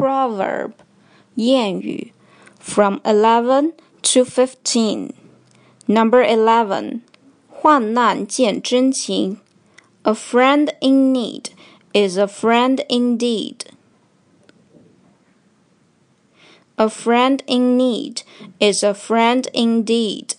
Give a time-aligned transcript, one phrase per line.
[0.00, 0.72] proverb
[1.36, 2.12] 谚语
[2.58, 5.12] from 11 to 15.
[5.86, 7.02] Number 11.
[7.48, 9.38] 患难见真情
[10.02, 11.50] A friend in need
[11.92, 13.66] is a friend indeed.
[16.76, 18.22] A friend in need
[18.58, 20.34] is a friend indeed.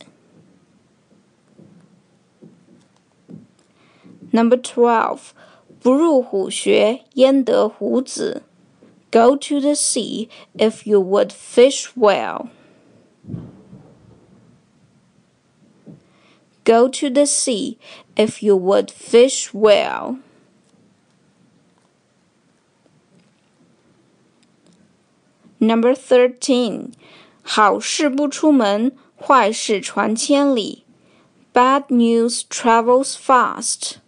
[4.31, 5.33] Number 12.
[5.81, 8.43] 不入虎穴，焉得虎子
[9.11, 12.49] ？Go to the sea if you would fish well.
[16.63, 17.77] Go to the sea
[18.17, 20.17] if you would fish well.
[25.59, 26.91] Number thirteen，
[27.41, 30.83] 好事不出门，坏事传千里。
[31.53, 33.99] Bad news travels fast.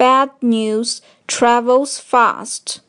[0.00, 2.80] Bad news travels fast.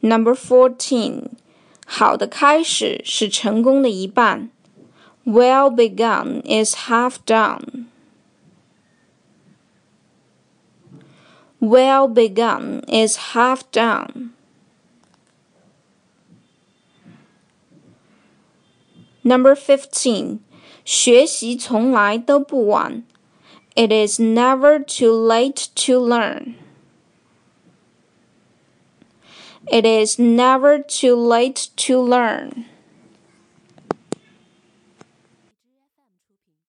[0.00, 1.30] Number fourteen，
[1.84, 4.50] 好的开始是成功的一半。
[5.24, 7.86] Well begun is half done.
[11.60, 14.30] Well begun is half done.
[19.22, 20.38] Number fifteen，
[20.84, 23.04] 学习从来都不晚。
[23.74, 26.54] It is never too late to learn.
[29.70, 32.64] It is never too late to learn.